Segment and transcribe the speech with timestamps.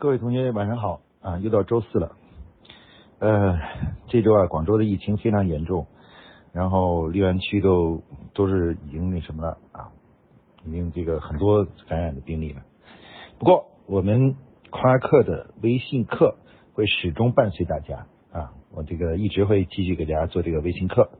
[0.00, 2.16] 各位同学晚上好啊，又到周四了。
[3.18, 3.58] 呃，
[4.08, 5.88] 这周啊，广州的疫情非常严重，
[6.54, 8.00] 然后荔湾区都
[8.32, 9.92] 都是已经那什么了啊，
[10.64, 12.62] 已经这个很多感染的病例了。
[13.38, 14.36] 不过我们
[14.70, 16.38] 夸克的微信课
[16.72, 21.10] 会始终伴随大家啊，我这个一直会继续给大家做这个微信课。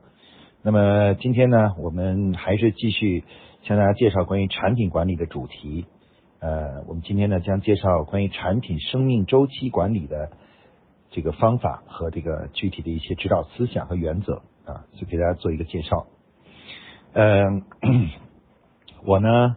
[0.63, 3.25] 那么今天呢，我们还是继续
[3.61, 5.85] 向大家介绍关于产品管理的主题。
[6.41, 10.31] 呃，我们今天呢将介绍关于产品生命周期管理的
[11.11, 16.07] 这个方法和这个具体的一些指导思想和原则啊，就给大家做一个介绍。
[17.13, 17.61] 嗯，
[19.05, 19.55] 我呢，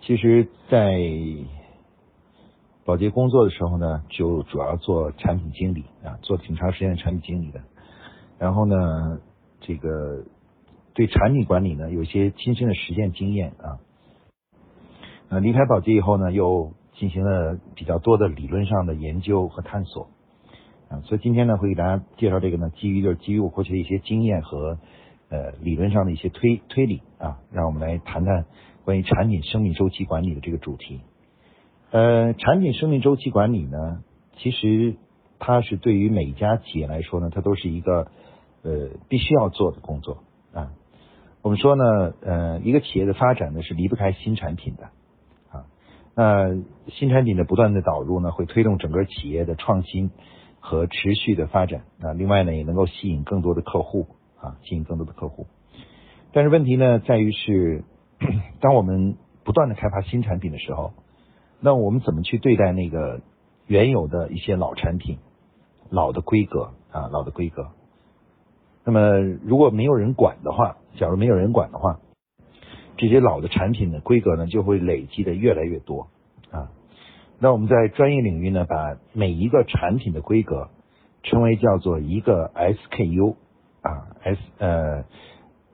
[0.00, 0.98] 其实，在
[2.84, 7.60] 保洁工作的时候呢，就主要做产品经理啊，做挺长时间的产品经理的。
[8.40, 9.20] 然后呢，
[9.60, 10.24] 这个
[10.94, 13.78] 对产品管理呢，有些亲身的实践经验啊。
[15.30, 20.08] 呃，离开宝洁以后呢，又进行了比较多的理论上的研究和探索
[20.88, 24.78] 啊，所以今天呢，会给大家介绍这个呢，基于就是基于我过去的一些经验和
[25.28, 28.46] 呃理论上的一些推推理啊，让我们来谈谈
[28.86, 31.02] 关于产品生命周期管理的这个主题。
[31.90, 34.02] 呃，产品生命周期管理呢，
[34.38, 34.96] 其实
[35.38, 38.10] 它是对于每一家企业来说呢，它都是一个
[38.62, 40.22] 呃必须要做的工作
[40.54, 40.70] 啊。
[41.42, 44.88] 我们说呢，呃，一个企业的发展呢是离不开新产品的。
[46.20, 46.52] 那
[46.88, 50.10] 新产品的不断的导入呢，会推动整个企业的创新
[50.58, 52.12] 和持续的发展啊。
[52.12, 55.46] 另外呢，也能够吸引更多的客户啊，吸引更多的客户。
[56.32, 57.84] 但是问题呢，在于是，
[58.58, 60.92] 当我们不断的开发新产品的时候，
[61.60, 63.20] 那我们怎么去对待那个
[63.68, 65.18] 原有的一些老产品、
[65.88, 67.68] 老的规格啊、老的规格？
[68.84, 72.00] 那么如果没有人管的话，假如没有人管的话。
[72.98, 76.08] 这些老的产品的规格呢，就会累积的越来越多
[76.50, 76.68] 啊。
[77.38, 80.68] 那我们在专业领域呢，把每一个产品的规格
[81.22, 83.36] 称为叫做一个 SKU
[83.82, 85.04] 啊，S 呃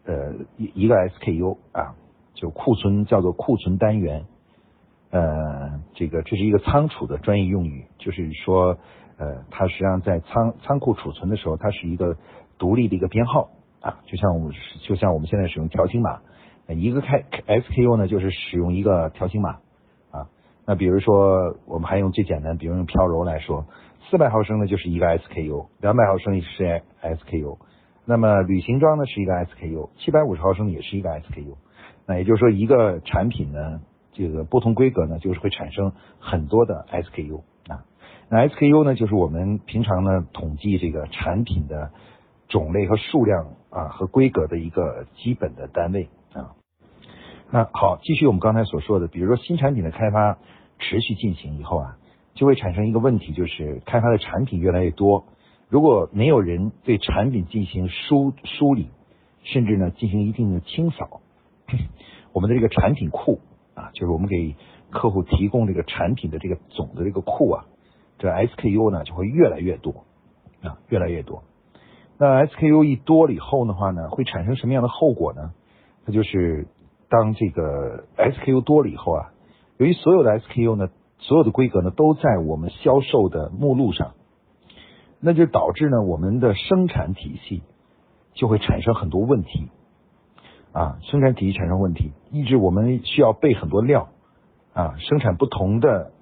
[0.05, 1.97] 呃一一个 SKU 啊，
[2.35, 4.27] 就库存叫做库存单元。
[5.11, 8.77] 呃，这个这是一个仓储的专业用语，就是说
[9.17, 12.19] 呃，它实际上在仓仓库储存的时候，它是一个
[12.59, 13.49] 独立的一个编号
[13.81, 16.21] 啊，就像我们就像我们现在使用条形码。
[16.69, 19.59] 一个开 SKU 呢，就是使用一个条形码
[20.11, 20.29] 啊。
[20.67, 23.67] 那比如说，我们还用最简单，比如用飘柔来说，
[24.11, 27.59] 四百毫升呢就是一个 SKU，两百毫升也是 SKU。
[28.07, 31.57] 那么旅行装呢是一个 SKU，七百五十毫升也是一个 SKU。
[32.07, 33.81] 那也就是说，一个产品呢，
[34.13, 37.85] 这个不同规格呢，就是会产生很多的 SKU 啊。
[38.29, 41.91] 那 SKU 呢，就是我们平常呢统计这个产品的
[42.49, 46.09] 种类和数量啊和规格的一个基本的单位。
[46.35, 46.55] 啊，
[47.51, 50.39] 那好，继续我们刚才所说的，比如说新产品的开发
[50.81, 51.97] 持续进行以后啊，
[52.35, 55.27] 就会产生一个问题，就是开发的产品越来越多，
[55.69, 58.89] 如果没有人对产品进行梳梳理，
[59.45, 61.21] 甚至呢进行一定的清扫，
[62.33, 63.41] 我们的这个产品库
[63.75, 64.57] 啊，就是我们给
[64.91, 67.65] 客户提供这个产品的这个总的这个库啊，
[68.19, 70.05] 这 SKU 呢就会越来越多
[70.63, 71.45] 啊，越来越多。
[72.19, 75.53] 那 SKU 一多了以后的话呢，会产生什么样的后果呢？
[76.07, 76.67] 那就是
[77.09, 79.33] 当这个 SKU 多了以后啊，
[79.79, 80.89] 由于所有的 SKU 呢，
[81.19, 84.13] 所有的规格呢都在我们销售的目录上，
[85.21, 87.63] 那就导致呢我们的生产体系
[88.35, 89.71] 就会产生很多问题
[90.73, 94.09] 啊，生产体系产生问题，一直我们需要备很多料
[94.75, 96.13] 啊，生产不同的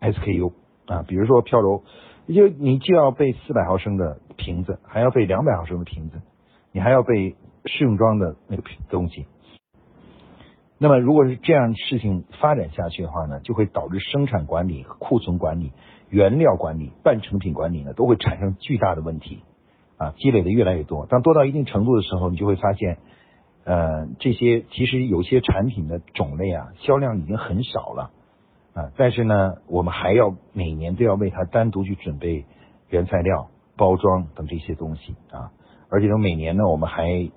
[0.00, 0.52] SKU
[0.86, 1.82] 啊，比如说飘柔，
[2.28, 6.20] 就你就要备四百毫升的瓶子，还要备两百毫升的瓶子，
[6.70, 7.34] 你还要备。
[7.64, 9.26] 试用装的那个东西，
[10.78, 15.72] 那么如果是这样事情发展下去的话呢，就会导致生产管理、库存管理、
[16.10, 19.42] 原料管理、半成品管理呢，都会产生巨大的问题
[19.96, 21.06] 啊，积累的越来越多。
[21.06, 22.98] 当多到一定程度的时候，你就会发现，
[23.64, 28.10] 呃，这些其实有些产品的种类啊，销量已经很少了。
[28.74, 32.44] 啊，但是呢，我们还要每年都要为它单独去准备
[32.88, 35.52] 原材料、包装等这些东西啊，
[35.88, 37.30] 而且呢，每年呢，我们还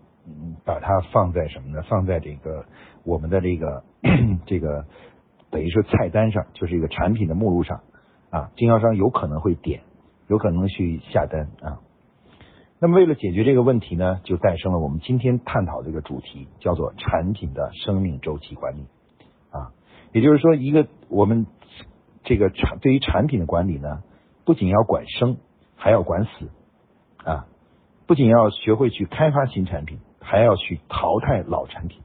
[0.65, 1.81] 把它放在什么呢？
[1.89, 2.65] 放在这个
[3.03, 3.83] 我们的这个
[4.45, 4.85] 这个
[5.50, 7.81] 等于说菜单上，就是一个产品的目录上
[8.29, 9.81] 啊，经销商有可能会点，
[10.27, 11.79] 有可能去下单啊。
[12.79, 18.85] 那么为了解决这个问题呢，就诞生了我们今天探讨这个主题，叫做产品的生命周期管理
[19.50, 19.71] 啊。
[20.12, 21.47] 也就是说，一个我们
[22.23, 24.03] 这个产对于产品的管理呢，
[24.45, 25.38] 不仅要管生，
[25.75, 26.50] 还要管死
[27.23, 27.47] 啊，
[28.06, 30.00] 不仅要学会去开发新产品。
[30.29, 32.01] 还要去淘汰老产品。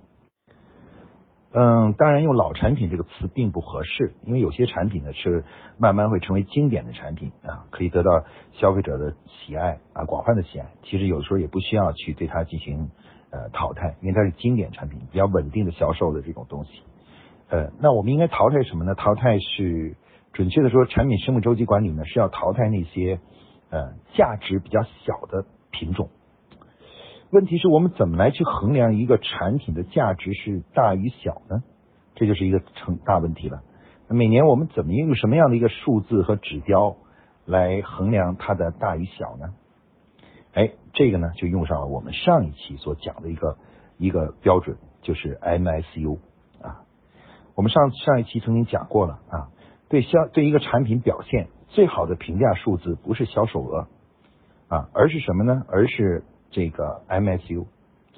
[1.55, 5.45] 嗯，当然用老产品这个词并不合适，因为有些产品呢是
[5.77, 10.67] 慢慢会成为经典的产品啊，可以得到消费者的喜爱啊，广泛的喜爱。
[10.85, 12.91] 其实有的时候也不需要去对它进行
[13.31, 16.83] 呃淘汰，因为它是经典产品，比较稳定的销售的这种东西。
[17.51, 18.95] 呃，那我们应该淘汰什么呢？
[18.95, 19.97] 淘汰是
[20.33, 23.21] 准确的说，产品生命周期管理呢是要淘汰那些
[23.69, 26.09] 呃价值比较小的品种。
[27.33, 31.63] 问题是我们怎么来去衡量一个产品的价值是大与小呢？
[32.15, 33.63] 这就是一个成大问题了。
[34.09, 36.97] 每年我们怎么用什么样的一个数字和指标
[37.47, 39.55] 来衡量它的大与小呢？
[40.53, 43.57] 哎，这个呢就用上了我们上一期所讲的一个
[43.97, 46.19] 一个标准，就是 MSU
[46.61, 46.83] 啊。
[47.55, 49.49] 我们上上一期曾经讲过了啊，
[49.89, 53.89] 对销对一个产品表现最好的评价数字不是销售额
[54.69, 55.63] 啊，而是什么呢？
[55.69, 57.65] 而是这个 MSU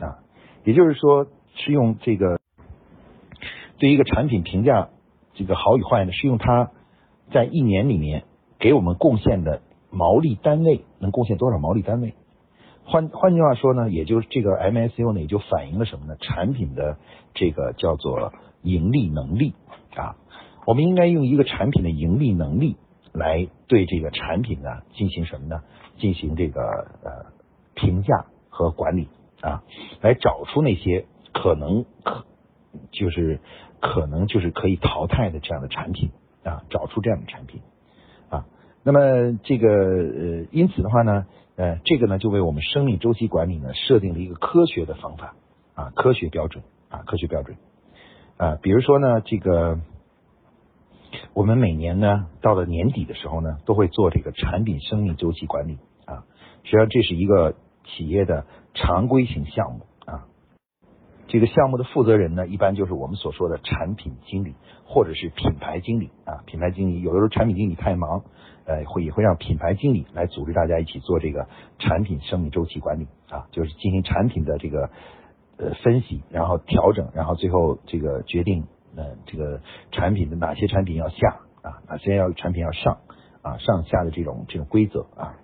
[0.01, 0.19] 啊，
[0.65, 2.41] 也就是说是用这个
[3.79, 4.91] 对一个产品评价
[5.35, 6.73] 这个好与坏呢，是用它
[7.33, 8.25] 在一年里面
[8.59, 12.15] 给我们贡献的毛利单位能贡献多少毛利单位。
[12.85, 16.17] 换换句话说呢，也就是这个 MSU 呢，也就反映了什么呢？
[16.21, 16.99] 产品的
[17.35, 18.33] 这个叫做
[18.63, 19.55] 盈利能力
[19.95, 20.17] 啊。
[20.67, 22.77] 我们应该用一个产品的盈利能力
[23.13, 25.63] 来对这个产品呢进行什么呢？
[25.99, 26.61] 进行这个
[27.05, 27.33] 呃。
[27.75, 29.09] 评价和管理
[29.41, 29.63] 啊，
[30.01, 32.25] 来找出那些可能可
[32.91, 33.41] 就是
[33.81, 36.11] 可能就是可以淘汰的这样的产品
[36.43, 37.61] 啊，找出这样的产品
[38.31, 38.47] 啊。
[38.83, 41.27] 那么这个呃，因此的话呢，
[41.57, 45.37] 呃，这个呢就为我们生命周期管理呢设定了一个科学的方法
[45.75, 47.57] 啊，科学标准啊，科学标准
[48.39, 48.59] 啊。
[48.63, 49.79] 比如说呢，这个
[51.35, 56.25] 我们每年呢到了年底的时候呢，都会做这个产品生命周期管理啊。
[56.63, 57.55] 实际上这是一个。
[57.85, 60.27] 企业的常规型项目啊，
[61.29, 64.55] 这个项目的负责人呢，一般就是我们所说的产品经理
[64.85, 66.43] 或者是品牌经理啊。
[66.47, 68.25] 品牌经理有的时候产品经理太忙，
[68.65, 71.47] 呃，会也会让品牌经理来组织大家一起做这个
[71.79, 74.91] 产品生命周期管理啊，就是进行产品的这个
[75.57, 78.67] 呃分析，然后调整，然后最后这个决定
[78.97, 79.61] 呃这个
[79.93, 82.99] 产品的哪些产品要下啊，哪些要产品要上
[83.43, 85.37] 啊，上下的这种这种规则啊。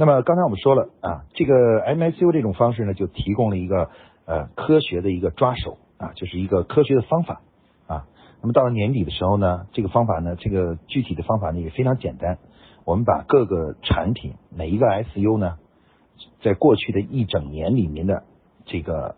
[0.00, 1.54] 那么刚才我们说了啊，这个
[1.84, 3.90] MSU 这种方式呢，就提供了一个
[4.24, 7.42] 呃科学的一个抓手啊，就是一个科学的方法
[7.86, 8.06] 啊。
[8.40, 12.38] 那么到了年底的时候呢，这个方法呢，这个具体的方法呢也非常简单。
[12.86, 15.58] 我们把各个产品每一个 SU 呢，
[16.40, 18.22] 在过去的一整年里面的
[18.64, 19.16] 这个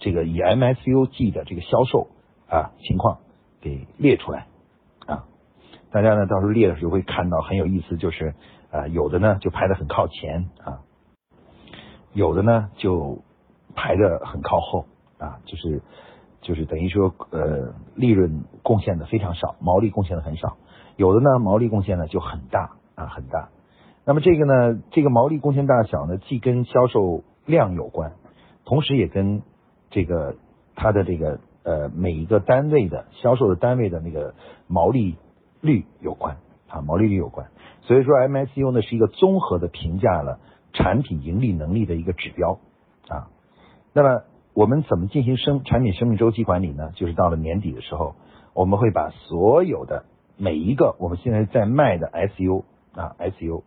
[0.00, 2.08] 这个以 MSU 计的这个销售
[2.48, 3.18] 啊情况
[3.60, 4.48] 给列出来
[5.06, 5.26] 啊。
[5.92, 8.34] 大家呢到时候列的时候会看到很有意思，就是。
[8.76, 10.80] 啊，有的呢就排的很靠前啊，
[12.12, 13.22] 有的呢就
[13.74, 14.84] 排的很靠后
[15.18, 15.82] 啊，就是
[16.42, 20.56] 就是等于说呃利润贡献的非常少，毛利贡献的很少，
[20.96, 23.48] 有的呢毛利贡献呢就很大啊很大。
[24.04, 28.12] 那么这个呢，这个毛利贡献大小呢，既跟销售量有关，
[28.64, 29.42] 同时也跟
[29.90, 30.36] 这个
[30.74, 34.34] 它的这个呃每一个单位的销售的单位的那个
[34.68, 35.16] 毛利
[35.60, 36.36] 率有关
[36.68, 37.48] 啊，毛利率有关。
[37.82, 40.40] 所以说，MSU 呢是一个综合的评价了
[40.72, 42.58] 产品盈利能力的一个指标
[43.08, 43.28] 啊。
[43.92, 44.22] 那么
[44.54, 46.90] 我们怎么进行生产品生命周期管理呢？
[46.94, 48.14] 就是到了年底的时候，
[48.54, 50.04] 我们会把所有的
[50.36, 53.62] 每一个我们现在在卖的 SU 啊 SU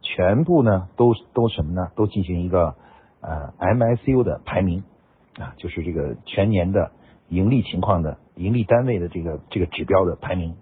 [0.00, 1.90] 全部呢都都什么呢？
[1.96, 2.76] 都进行一个
[3.20, 4.84] 呃 MSU 的排名
[5.38, 6.92] 啊，就是这个全年的
[7.28, 10.56] 盈利情况的盈利单位的这个这个指标的排名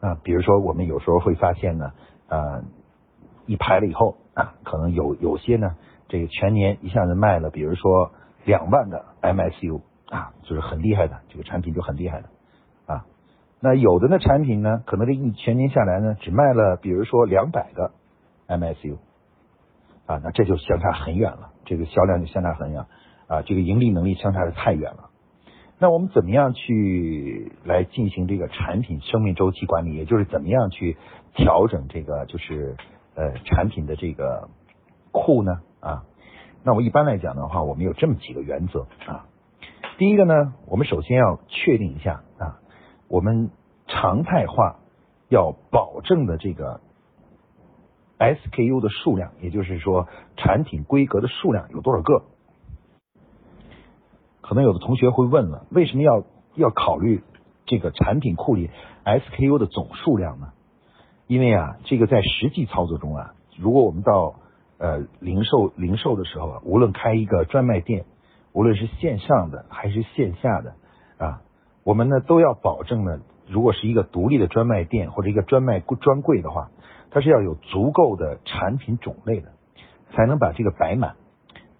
[0.00, 0.18] 啊。
[0.22, 1.92] 比如说我们有时候会发现呢，
[2.28, 2.62] 啊，
[3.46, 5.76] 一排了以后啊，可能有有些呢，
[6.08, 8.12] 这个全年一下子卖了，比如说
[8.44, 12.28] 两万的 MSU 啊，就是很厉害的这个产品就很厉害的
[12.86, 13.04] 啊。
[13.60, 17.92] 那有的呢产品呢，可能这一全年下来呢，只卖了比如说两百个
[18.46, 18.98] MSU
[20.06, 22.86] 啊，那这就相差很远了，这个销量就相差很远
[23.26, 25.10] 啊，这个盈利能力相差的太远了。
[25.80, 29.94] 那我们怎么样去来进行这个产品生命周期管理？
[29.94, 30.96] 也就是怎么样去
[31.34, 32.76] 调整这个就是
[33.14, 34.48] 呃产品的这个
[35.12, 35.60] 库呢？
[35.78, 36.04] 啊，
[36.64, 39.26] 那我一般来讲的话，我们有这么几个原则啊。
[39.98, 42.58] 第一个呢，我们首先要确定一下啊，
[43.06, 43.50] 我们
[43.86, 44.80] 常态化
[45.28, 46.80] 要保证的这个
[48.18, 52.24] SKU 的数量，也就是说产品规格的数量有多少个？
[54.48, 56.24] 可能有的同学会问了，为什么要
[56.54, 57.22] 要考虑
[57.66, 58.70] 这个产品库里
[59.04, 60.52] SKU 的总数量呢？
[61.26, 64.36] 因为啊，这个在实际操作中啊，如果我们到
[64.78, 68.06] 呃零售零售的时候啊，无论开一个专卖店，
[68.54, 70.72] 无论是线上的还是线下的
[71.18, 71.42] 啊，
[71.84, 76.70] 我们呢都要保证呢，如果是一个独立的专卖店或者一个专卖专柜的话，
[77.10, 79.50] 它是要有足够的产品种类的，
[80.14, 81.16] 才能把这个摆满。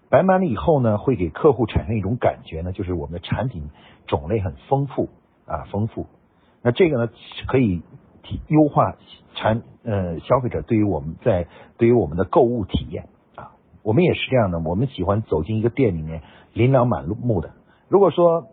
[0.09, 3.69] 摆满了以后呢，会给客户产生一种感觉呢，就是我们的产品
[4.07, 5.09] 种类很丰富
[5.45, 6.07] 啊，丰富。
[6.61, 7.11] 那这个呢，
[7.47, 7.83] 可以
[8.23, 8.95] 提优化
[9.35, 11.47] 产呃消费者对于我们在
[11.77, 13.51] 对于我们的购物体验啊。
[13.83, 16.21] 我们也是这样的，我们喜欢走进一个店里面
[16.53, 17.51] 琳琅满目的。
[17.87, 18.47] 如果说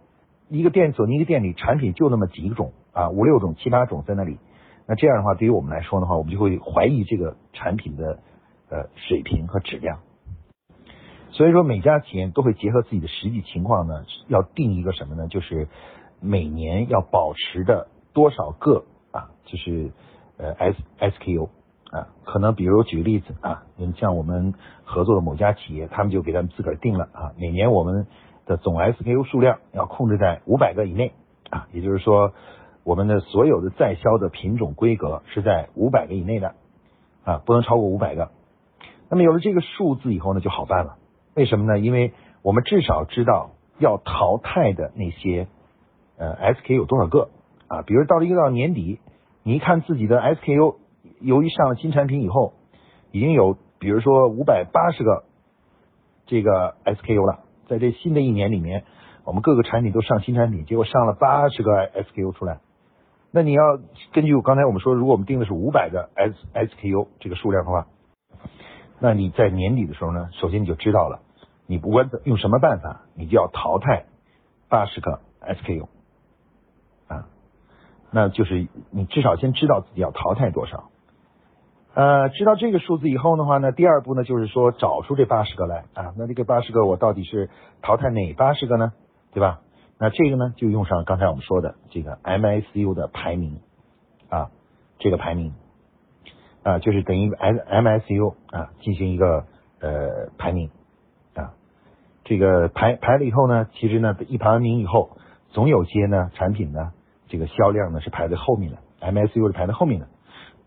[0.48, 4.38] 一个店走进一个店里，产品就那么几种啊，五六种、七八种在那里，
[4.86, 8.20] 那这样的话，对于我们来说的话，我们就会怀疑这个产品的
[8.68, 9.98] 呃水平和质量。
[11.36, 15.28] 所以说，每家企业都会结合自己的实际情况呢，要定一个什么呢？
[15.28, 15.68] 就是
[16.18, 19.90] 每年要保持的多少个啊，就是
[20.38, 21.50] 呃 S SKU
[21.90, 28.06] 啊，可能比如举个例子啊，你像我们合作的某家企业，他们就给他们自个儿定了啊，每年我们
[28.46, 31.12] 的总 SKU 数量要控制在五百个以内
[31.50, 32.32] 啊，也就是说，
[32.82, 36.54] 我们的所有的在销的品种规格是在五百个以内的
[37.24, 38.30] 啊，不能超过五百个。
[39.10, 40.96] 那么有了这个数字以后呢，就好办了。
[41.36, 41.78] 为什么呢？
[41.78, 45.46] 因为我们至少知道要淘汰的那些
[46.16, 47.28] 呃 SK 有多少个
[47.68, 47.82] 啊？
[47.82, 49.00] 比如到了一个到年底，
[49.42, 50.76] 你一看自己的 SKU，
[51.20, 52.54] 由于上了新产品以后，
[53.12, 55.24] 已经有比如说五百八十个
[56.24, 58.84] 这个 SKU 了，在这新的一年里面，
[59.24, 62.60] 我们各个产品都上新产品，结果上了八十个 SKU 出来，
[63.30, 63.78] 那你要
[64.14, 67.88] 根据刚才我们说，如果我们定的是五百个 S SKU 这个数量的话，
[69.00, 71.20] 那你在年底的时候呢，首先你就知道了。
[71.66, 74.04] 你不管用什么办法，你就要淘汰
[74.68, 75.88] 八十个 SKU
[77.08, 77.26] 啊，
[78.10, 80.90] 那就是你至少先知道自己要淘汰多少。
[81.94, 87.48] 呃，知道这个数字以后的话呢，第二步呢就是说找出这八十个来啊，那这个八十个我到底是
[87.82, 88.92] 淘汰哪八十个呢？
[89.32, 89.60] 对吧？
[89.98, 93.60] 那这个呢就用上刚才我们说的这个 MSU 的排名
[94.28, 94.50] 啊，
[94.98, 95.54] 这个排名
[96.62, 99.46] 啊就是等于 M MICU 啊进行一个
[99.80, 100.70] 呃排名。
[102.28, 105.16] 这个排排了以后呢，其实呢一排完名以后，
[105.50, 106.90] 总有些呢产品呢
[107.28, 110.08] 这个销量呢是排在后面的，MSU 是排在后面的。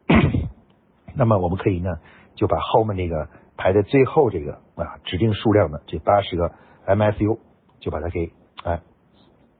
[1.15, 1.97] 那么我们可以呢
[2.35, 6.53] 就把后面那个排在最后这个啊指定数量的这八十个
[6.87, 7.39] MSU
[7.81, 8.31] 就把它给
[8.63, 8.79] 哎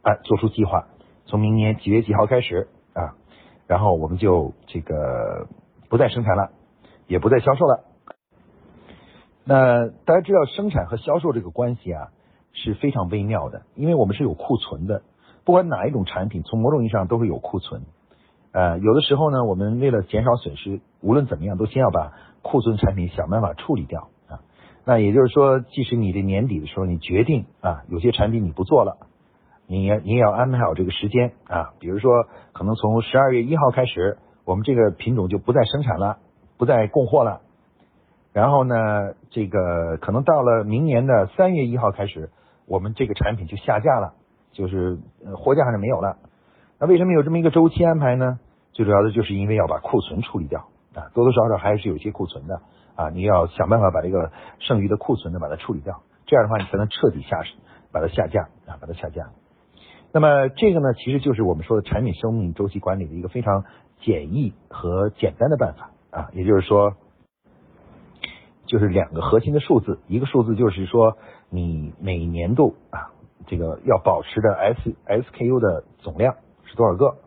[0.02, 0.88] 按做出计划，
[1.26, 3.20] 从明年几月几号开始啊，
[3.68, 5.50] 然后我们就这个
[5.90, 6.52] 不再生产了，
[7.08, 7.84] 也不再销售了。
[9.50, 12.10] 那大家知道生产和销售这个关系啊
[12.54, 15.02] 是非常微妙的，因为我们是有库存的，
[15.44, 17.82] 不管哪一种产品，从某种意义上都会有库存。
[18.52, 22.14] 呃，有的时候呢，我们为了减少损失，无论怎么样，都先要把
[22.44, 24.46] 库存产品想办法处理掉啊。
[24.86, 28.98] 那也就是说，即使你的年底的时候，你决定啊，有些产品你不做了，
[29.66, 31.74] 你也你也要安排好这个时间啊。
[31.80, 32.12] 比如说，
[32.54, 36.18] 可能从十二月一号开始，我们这个品种就不再生产了，
[36.60, 37.42] 不再供货了。
[38.40, 38.76] 然后呢，
[39.32, 42.30] 这个可能到了明年的三月一号开始，
[42.68, 44.14] 我们这个产品就下架了，
[44.54, 44.98] 就是
[45.36, 46.16] 货架上就没有了。
[46.80, 48.40] 那为什么有这么一个周期安排呢？
[48.72, 52.62] 最主要的就是因为要把库存处理掉啊，多多少少还是有些库存的
[52.96, 57.42] 啊，你要想办法把这个剩余的库存呢把它处理掉，这样的话你才能彻底下
[57.92, 59.32] 把它下架啊，把它下架。
[60.14, 63.66] 那么这个呢，其实就是我们说的产品生命周期管理的一个非常
[64.00, 66.94] 简易和简单的办法啊，也就是说。
[68.70, 71.18] 就是两个核心的数字，一个数字就是说
[71.50, 73.10] 你每年度啊，
[73.48, 76.36] 这个要保持的 S SKU 的总量
[76.66, 77.18] 是多少个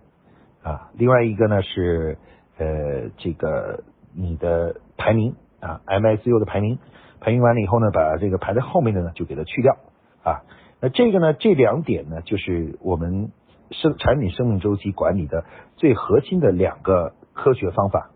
[0.63, 0.91] 啊？
[0.95, 2.17] 另外一个呢是
[2.59, 3.83] 呃这个
[4.15, 6.79] 你的排名啊 M S U 的排名，
[7.19, 9.79] 排名完了以后呢，把这个排在后面的呢就给它去掉
[10.23, 10.47] 啊。
[10.81, 13.33] 那这个呢，这两点呢，就是我们
[13.73, 15.45] 生产品生命周期管理的
[15.75, 18.11] 最核心的两个科学方法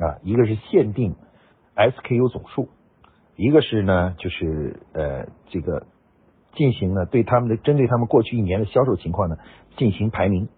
[0.00, 1.14] 啊，一个是限定。
[1.74, 2.68] SKU 总数，
[3.36, 5.86] 一个是呢，就是呃，这个
[6.54, 9.36] 进行呢，对他们的针对他们过去一年的销售情况呢，
[9.78, 10.48] 进行排名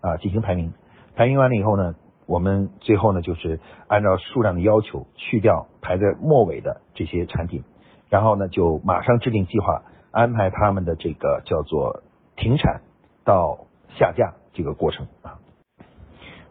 [0.00, 0.72] 啊，进行排名，
[1.14, 1.94] 排名完了以后呢，
[2.26, 7.62] 我们最后呢，就是按照数量的要求去掉排在末尾的这些产品，
[8.08, 12.02] 然后呢，就马上制定计划，安排他们的这个叫做
[12.36, 12.82] 停产
[13.24, 13.66] 到
[13.96, 15.38] 下架这个过程啊。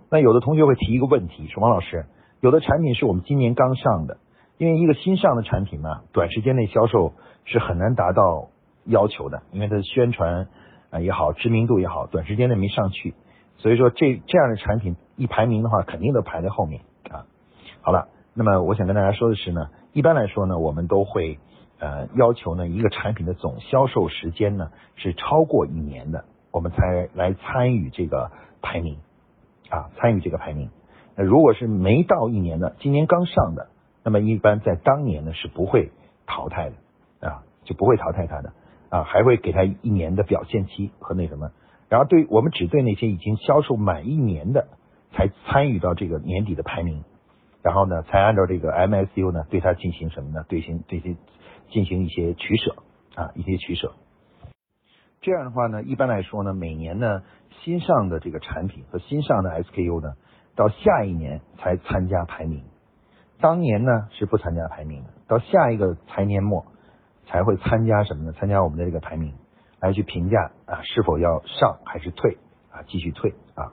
[0.10, 2.06] 那有的同学会提一个问题，说王老师。
[2.42, 4.18] 有的产品是我们今年刚上的，
[4.58, 8.48] 因为一个新上的产品嘛，短时间内销售是很难达到
[8.86, 10.48] 要求的，因为它的宣传
[10.90, 13.14] 啊也好，知名度也好，短时间内没上去，
[13.58, 17.26] 所以说这这样的产品一排名的话，肯定都排在后面啊。
[17.82, 21.40] 好了，那么我想跟大家说的是呢，一般来说呢，我们都会
[21.80, 28.32] 呃要求呢一个产品的总销售时间呢是超过一年的，我们才来参与这个
[28.62, 28.98] 排名
[29.70, 30.70] 啊，参与这个排名。
[31.24, 33.70] 如果是没到一年的，今年刚上的，
[34.04, 35.92] 那么一般在当年呢是不会
[36.26, 38.54] 淘汰的啊，就不会淘汰它的
[38.90, 41.52] 啊，还会给他一年的表现期和那什么。
[41.90, 44.68] 然后对我们只对那些已经销售满一年的
[45.12, 47.04] 才参与到这个年底的排名，
[47.64, 50.46] 然后呢才按照这个 MSU 呢对它进行什么呢？
[50.48, 51.16] 对行对些
[51.72, 52.76] 进行一些取舍
[53.16, 53.94] 啊，一些取舍。
[55.22, 57.24] 这样的话呢，一般来说呢，每年呢
[57.64, 60.14] 新上的这个产品和新上的 SKU 呢，
[60.60, 62.66] 到下一年才参加排名，
[63.40, 66.66] 当年呢是不参加排名的，到下一个财年末
[67.28, 68.34] 才会参加什么呢？
[68.34, 69.34] 参加我们的这个排名。
[69.82, 72.38] 来去评价啊，是否要上还是退
[72.70, 72.84] 啊？
[72.90, 73.72] 继续退啊？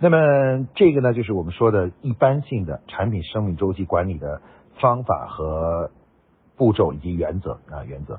[0.00, 4.42] 那么这个呢，就是我们说的一般性的产品生命周期管理的
[4.80, 5.92] 方法和
[6.56, 8.18] 步骤以及原则啊原则。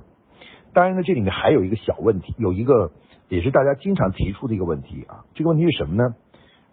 [0.72, 2.94] 当然呢，这里面还有一个小问题，有一个
[3.28, 5.26] 也是大家经常提出的一个问题啊。
[5.34, 6.16] 这个问题是什么呢？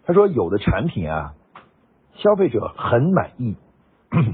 [0.07, 1.33] 他说有的产品啊，
[2.15, 3.57] 消费者很满意，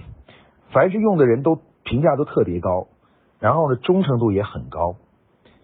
[0.71, 2.87] 凡是用的人都评价都特别高，
[3.39, 4.95] 然后呢忠诚度也很高。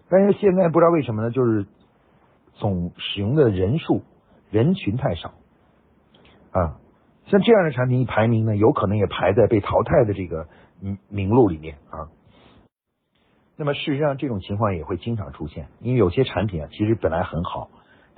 [0.08, 1.64] 但是现在不知道为什么呢，就是
[2.54, 4.02] 总使用的人数
[4.50, 5.32] 人群太少
[6.50, 6.80] 啊，
[7.26, 10.48] 像这样的产品一排名呢，有可能也排在被淘汰的这个
[10.80, 12.10] 名名录里面啊。
[13.56, 17.70] 那么事实上这种情况也会经常出现，因为有些产品啊其实本来很好，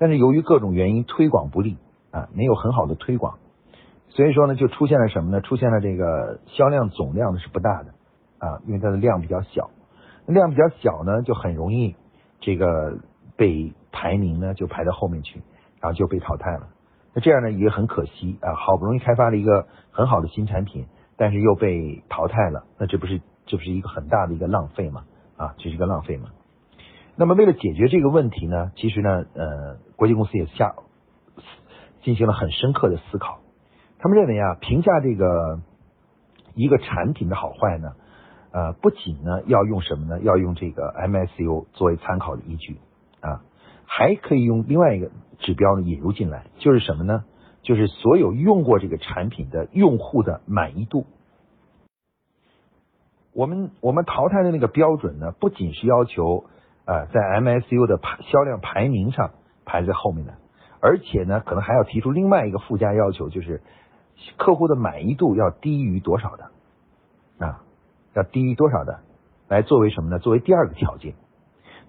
[0.03, 1.79] 但是由于各种原因推广不利
[2.11, 3.39] 啊，没有很好的推广，
[4.09, 5.41] 所以说呢就出现了什么呢？
[5.41, 7.91] 出现了这个销量总量呢是不大的
[8.45, 9.71] 啊，因为它的量比较小。
[10.27, 11.95] 量比较小呢，就很容易
[12.41, 12.99] 这个
[13.37, 15.41] 被排名呢就排到后面去，
[15.81, 16.67] 然后就被淘汰了。
[17.15, 25.05] 那这样呢也很可惜啊，好不容易开发了一个很好的新产品，但是又被淘汰了，那这不是这不是一个很大的一个浪费吗？
[25.37, 26.31] 啊，这是一个浪费嘛。
[27.17, 30.75] 那么为了解决这个问题呢，其实呢，呃，国际公司也下
[32.03, 33.41] 进行了很深刻的思考。
[33.99, 35.61] 他们认为啊，评价这个
[36.55, 37.93] 一个产品的好坏呢。
[38.51, 40.21] 呃，不仅呢要用什么呢？
[40.21, 42.81] 要用这个 MSU 作为参考的依据
[43.21, 43.41] 啊，
[43.87, 47.25] 还可以用另外一个指标呢引入进来，就是什么呢？
[47.63, 51.07] 就是所有用过这个产品的用户的满意度。
[53.33, 56.45] 我们我们淘汰的那个标准呢，不仅是要求
[56.85, 59.31] 啊在 MSU 的排销量排名上
[59.65, 60.35] 排在后面的，
[60.81, 63.63] 而且呢，可能还要提出另外一个附加要求，就是
[64.37, 66.51] 客户的满意度要低于多少的
[67.47, 67.63] 啊？
[68.15, 69.01] 要低于多少的，
[69.49, 70.19] 来作为什么呢？
[70.19, 71.15] 作为第二个条件。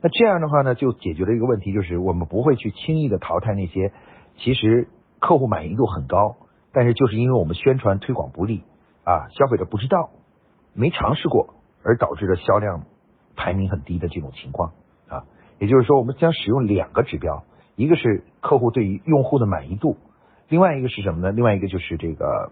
[0.02, 3.92] 那这样的话呢，就解决了一个问题，就是我们不会去轻易的淘汰那些
[4.38, 4.88] 其实
[5.20, 6.36] 客户满意度很高，
[6.72, 8.64] 但是就是因为我们宣传推广不力
[9.04, 10.12] 啊，消费者不知道，
[10.74, 12.84] 没尝试过，而导致的销量
[13.36, 14.74] 排名很低的这种情况。
[15.60, 17.44] 也就是说，我们将使用两个指标，
[17.76, 19.98] 一个是客户对于用户的满意度，
[20.50, 21.32] 另外一个是什么呢？
[21.32, 22.52] 另外一个就是这个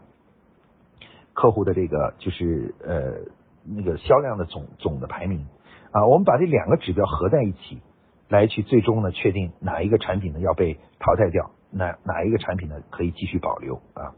[1.34, 3.32] 客户的这个就是呃。
[3.64, 5.46] 那个销量的总总的排名
[5.92, 7.80] 啊，我们把这两个指标合在一起，
[8.28, 14.18] 来去最终呢确定哪一个产品呢要被淘汰掉，哪哪一个产品呢可以继续保留啊。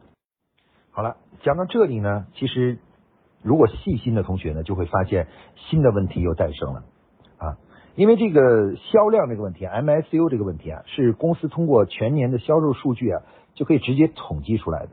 [0.91, 2.79] 好了，讲到这里呢，其实
[3.41, 6.85] 如果细心的同学呢，就会发现新的问题又诞生了，
[7.95, 13.21] 因为这个销量这个问题，MSU 这个问题啊，是公司通过全年的销售数据啊
[13.53, 14.89] 就可以直接统计出来的，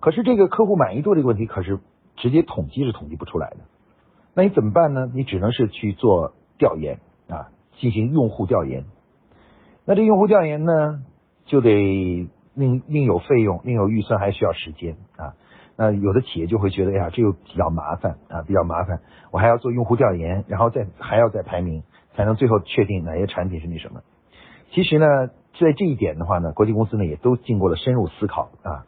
[0.00, 1.78] 可是这个客户满意度这个问题可是
[2.16, 3.56] 直接统计是统计不出来的。
[4.34, 5.10] 那你怎么办呢？
[5.12, 8.84] 你只能是去做调研啊，进行用户调研。
[9.84, 11.02] 那这用户调研呢，
[11.44, 15.34] 就得另另有费用，另有预算，还需要时间啊。
[15.76, 19.00] 那有的企业就会觉得，哎呀，这又比较麻烦啊，比较麻烦。
[19.30, 21.82] 我还要做用户调研，然后再还要再排名，
[22.18, 24.00] 才能最后确定哪些产品是那什么。
[24.72, 25.06] 其实呢，
[25.60, 28.86] 在这一点的话呢，国际公司呢也都经过了深入思考啊。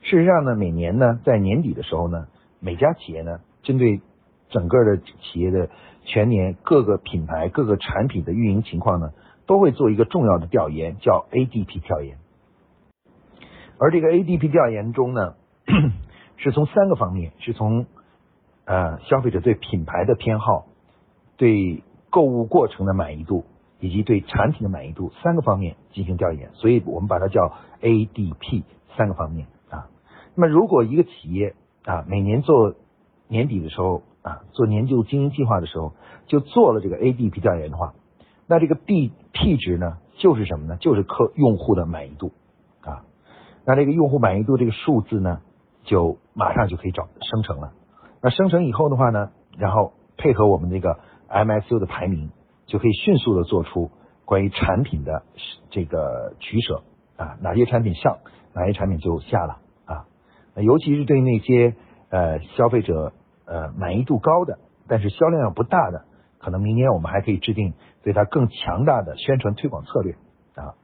[0.00, 2.26] 事实上呢，每年呢，在年底的时候呢，
[2.58, 4.00] 每家企业呢，针对
[4.48, 5.70] 整个的企业的
[6.04, 9.12] 全年各个品牌各个产品的运营情况呢，
[9.46, 12.18] 都会做一个重要的调研，叫 ADP 调研。
[13.78, 15.36] 而这个 ADP 调研中呢，
[16.36, 17.86] 是从三个方面，是从
[18.64, 20.66] 呃消费者对品牌的偏好、
[21.36, 23.44] 对购物过程的满意度
[23.80, 28.62] 以及对产品的满意度三个方面进行调研，所以我们把它叫 ADP
[28.96, 29.88] 三个方面啊。
[30.34, 32.74] 那么如果一个企业啊每年做
[33.28, 35.94] 年底的时候，啊，做年度经营计划的时候，
[36.26, 37.94] 就做了这个 ADP 调研的话，
[38.46, 40.76] 那这个 B P 值呢，就是什么呢？
[40.76, 42.30] 就是客用户的满意度
[42.82, 43.02] 啊。
[43.64, 45.40] 那这个用户满意度这个数字呢，
[45.84, 47.72] 就马上就可以找生成了。
[48.20, 51.00] 那生成以后的话呢，然后配合我们这个
[51.32, 52.30] MSU 的排名，
[52.66, 53.90] 就可以迅速的做出
[54.24, 55.22] 关于产品的
[55.70, 56.82] 这个取舍
[57.16, 58.18] 啊，哪些产品上，
[58.54, 60.06] 哪些产品就下了啊。
[60.56, 61.74] 尤其是对那些
[62.10, 63.12] 呃消费者
[63.46, 66.04] 呃满意度高的，但是销量不大的，
[66.38, 70.16] 可能明年我们还可以制定对它更强大的宣传推广策略
[70.54, 70.74] 啊。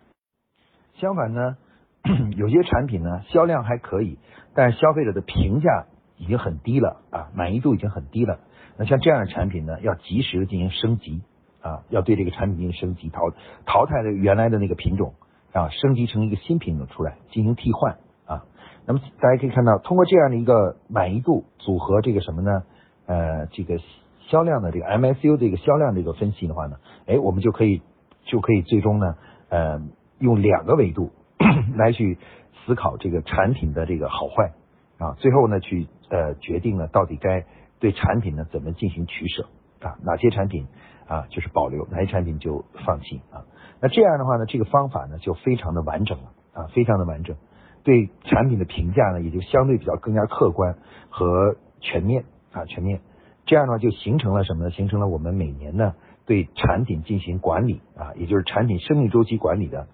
[0.94, 1.56] 相反呢，
[2.36, 4.18] 有些产品呢销量还可以，
[4.54, 8.40] 但是消费者的评价已经很低了啊，满意度已经很低了。
[8.78, 11.20] 那像这样的产品呢，要及时的进行升级
[11.60, 13.22] 啊，要对这个产品进行升级，淘
[13.66, 15.14] 淘汰的原来的那个品种
[15.52, 18.44] 啊，升级成一个新品种出来进行替换啊。
[18.86, 22.62] 那么大家可以看到，通过这样的一个满意度组合这个什么呢？
[23.06, 23.80] 呃，这个
[24.28, 27.82] 销量的这个 MSU 这个销量这个分析的话呢，哎，我们就可以
[28.26, 29.16] 就可以最终呢，
[29.48, 29.82] 呃，
[30.20, 31.10] 用两个维度
[31.74, 32.16] 来去
[32.64, 34.52] 思考这个产品的这个好坏
[34.98, 37.44] 啊，最后呢去呃决定了到底该。
[37.80, 39.48] 对产品呢怎么进行取舍
[39.80, 39.96] 啊？
[40.02, 40.66] 哪些产品
[41.06, 43.46] 啊就是保留，哪些产品就放弃啊？
[43.80, 47.36] 那这样的话呢，这个方法呢就非常的完整了啊，非常的完整。
[47.84, 50.76] 对产品的评价呢也就相对比较更加客观
[51.08, 53.00] 和全面啊全面。
[53.46, 54.70] 这样的话就形成了什么呢？
[54.70, 55.94] 形成了我们每年呢
[56.26, 59.86] 对产品进行管理啊，也就是产品生命周期管理的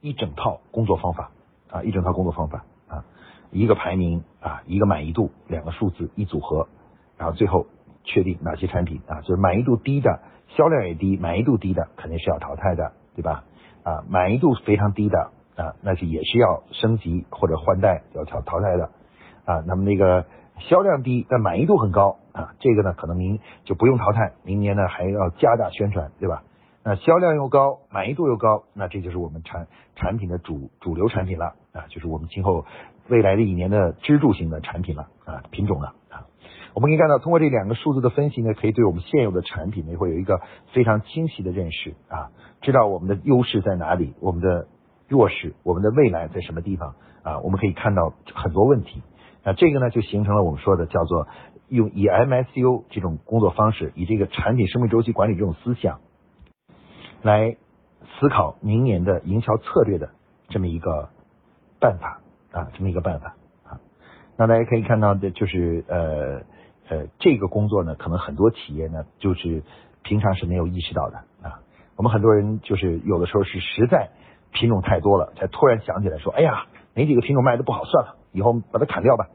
[0.00, 1.32] 一整套工作方法
[1.68, 3.04] 啊，一整套工作方法啊，
[3.50, 6.68] 一个排名啊，一个满意度，两个数字一组合。
[7.22, 7.68] 然后最后
[8.02, 13.44] 确定哪些产品啊，就是满意度低的，销量也低，满意度低的肯定是要淘汰的，对吧？
[13.84, 18.90] 啊，满意度非常低的啊，那是也是要升级或者换代要淘淘汰的
[19.44, 19.62] 啊。
[19.68, 20.26] 那么那个
[20.68, 26.42] 销量低但满意度很高啊，这个呢可能明就不用淘汰，明年呢还要加大宣传，对吧？
[26.82, 32.66] 那销量又高，满意度又高，那这就是我们产产品的主主流产品了啊，就是我们今后
[33.06, 35.94] 未来的一年的支柱型的产品了啊，品种了。
[36.74, 40.40] 我们可以看到，通过这两个数字的分析呢，可以对我们现有的产品呢，会有一个
[40.72, 42.30] 非常清晰的认识啊，
[42.62, 44.68] 知道我们的优势在哪里，我们的
[45.06, 47.40] 弱势，我们的未来在什么地方啊？
[47.40, 49.02] 我们可以看到很多问题
[49.44, 51.28] 啊，这个呢就形成了我们说的叫做
[51.68, 56.00] 用以 MSU 这种工作方式，以这个产品生命周期管理这种思想
[57.20, 57.58] 来
[58.18, 60.08] 思考明年的营销策略的
[60.48, 61.10] 这么一个
[61.78, 63.80] 办法啊，这么一个办法啊。
[64.38, 66.50] 那大家可以看到的就是呃。
[66.92, 69.62] 呃，这个工作呢，可能很多企业呢，就是
[70.02, 71.60] 平常是没有意识到的啊。
[71.96, 74.10] 我们很多人就是有的时候是实在
[74.52, 79.28] 品种太多了，才突然想起来说，哎呀，哪几个品种卖的不好，算了，以后把它砍掉吧，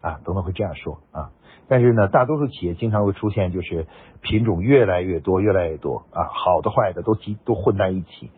[0.00, 1.32] 啊，等等会这样说啊。
[1.66, 3.88] 但是呢，大多数企业经常会出现，就是
[4.20, 8.30] 品种越来越多，越来越多啊，好的坏的都集都混在一起。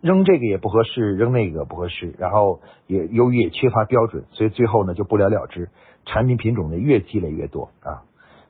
[0.00, 5.70] 扔这个也不合适，扔那个不合适，然后也由于也缺乏标准，所以最后呢就不了了之，
[6.06, 8.02] 产品品种呢越积累越多啊。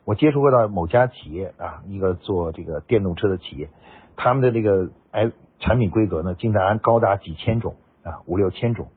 [0.05, 3.71] 我接触过到某家企业啊，一个做这个电动车的企业，
[4.17, 8.88] 他们的这个哎产品规格呢，竟然高达几千种啊，五六千种，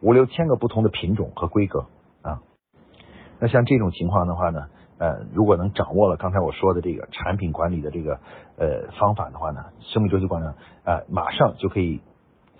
[0.00, 1.86] 五六千个不同的品种和规格
[2.22, 2.42] 啊。
[3.38, 4.66] 那像这种情况的话呢？
[4.98, 8.20] 呃，如果能掌握了刚才我说的这个产品管理的这个
[8.56, 10.46] 呃方法的话呢，生命周期管理
[10.84, 12.00] 啊，马上就可以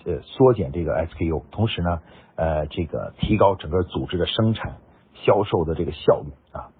[0.04, 2.00] 呃缩减这个 SKU，同时呢
[2.34, 4.78] 呃这个提高整个组织的生产
[5.24, 6.70] 销售的这个效率啊。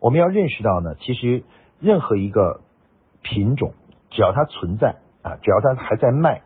[0.00, 1.42] 我们要认识到呢，其实
[1.80, 2.60] 任何一个
[3.22, 3.74] 品种，
[4.10, 6.42] 只要它存在啊，只要它还在卖，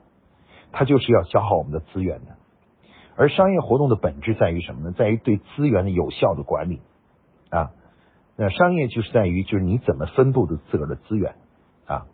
[0.73, 2.37] 它就是要消耗我们的资源的。
[3.15, 4.93] 而商业活动的本质在于什么呢？
[4.97, 6.81] 在于对资源的有效的管理
[7.51, 7.73] 啊。
[8.37, 11.35] 那商业就是在于，就是你怎么分布的自个儿的资源
[11.87, 12.07] 啊？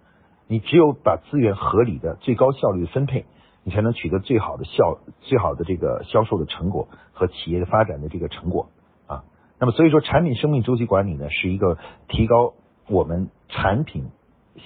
[0.48, 3.26] 你只有把资源合理的、最高效率的分配，
[3.62, 8.68] 你才能取得最好的效、最好的这个销售的成果和企业的发展的这个成果。
[9.60, 12.54] 那么，所以说，产品生命周期管理呢，是一个提高
[12.88, 14.04] 我们产品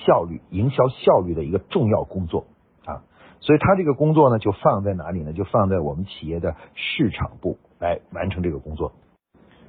[0.06, 2.44] 效率、营销效率的一个重要工作
[2.84, 3.02] 啊。
[3.40, 5.32] 所以，它这个工作呢，就放在哪里呢？
[5.32, 8.92] 就放在我们企业的市场部来完成这个工作。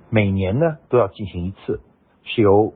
[0.09, 1.79] 每年呢都要进行一次，
[2.23, 2.73] 是由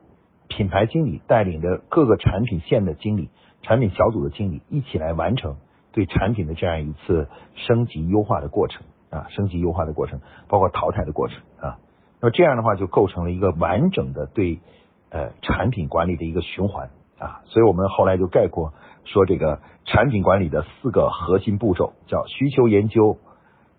[0.48, 3.28] 品牌经理带领着各个产品线的经理、
[3.60, 5.56] 产品小组的经理一起来完成
[5.92, 11.78] 对产品的这样一次升级优化的过程啊，升级优化的过程，包括淘汰的过程啊。
[12.20, 14.60] 那这样的话就构成了一个完整的对
[15.10, 17.42] 呃产品管理的一个循环啊。
[17.46, 18.72] 所以我们后来就概括
[19.04, 23.18] 说，这个产品管理的四个核心步骤叫需求研究、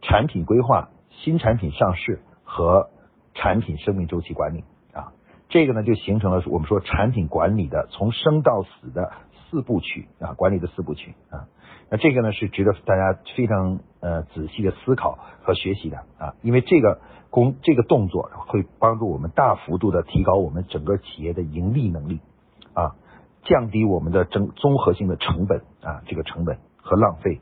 [0.02, 2.90] 产品规划、新产品上市和。
[3.36, 5.14] 产品生命周期管理啊，
[5.48, 11.48] 这个呢就形成了我们说产品管理的从生到死的四部曲啊，管理的四部曲啊。
[11.92, 17.00] 那这个呢是值得大家非常呃仔细的思考和学习的啊，因为这个
[17.32, 22.20] 工这个动作会帮助我们大幅度的提高我们整个企业的盈利能力
[22.74, 22.96] 啊，
[23.44, 27.42] 降低我们的整综合性的成本啊，这个成本和浪费。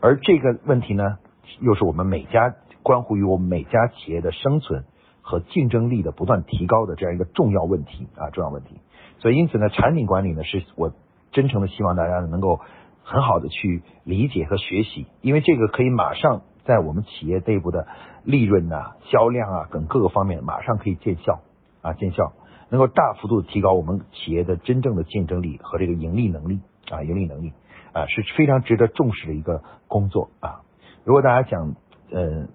[0.00, 1.18] 而这个问题呢，
[1.60, 4.84] 又是我们每家关乎于我们每家企业的生存
[5.20, 8.80] 和竞争力的不断提高的这样一个重要问题啊，重要问题。
[9.18, 10.92] 所以因此呢，产品管理呢，是我
[11.32, 12.60] 真诚的希望大家能够。
[13.08, 17.86] 很好的去理解和学习，因为这个可以马上在我们企业内部的
[18.24, 21.38] 利润呐、销量啊等各个方面马上可以见效
[21.82, 22.32] 啊，见效，
[22.68, 26.58] 能够大幅度提高我们企业的真正的竞争力和这个盈利能力
[26.90, 27.52] 啊，盈利能力
[27.92, 30.62] 啊是非常值得重视的一个工作啊。
[31.04, 31.76] 如果大家想
[32.10, 32.48] 呃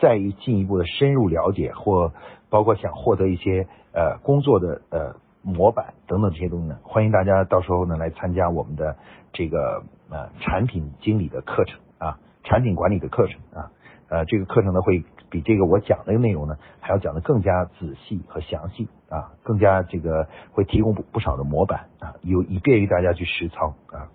[0.00, 2.12] 再进一步的深入了解，或
[2.48, 5.14] 包括想获得一些呃工作的呃。
[5.42, 8.96] 模板等等这些东西呢，欢迎大家到时候呢来参加我们的
[9.32, 13.72] 这个呃产品经理的课程啊，产品管理的课程啊，
[14.08, 24.12] 呃这个课程呢会比这个我讲的内容呢还要讲的更加仔细和详细啊，更加这个会提供不不少的模板啊，有以便于大家去实操啊。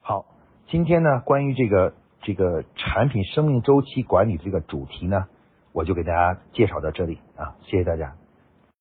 [0.00, 0.26] 好，
[0.68, 5.26] 今天呢关于这个这个产品生命周期管理这个主题呢，
[5.72, 8.14] 我就给大家介绍到这里啊，谢谢大家。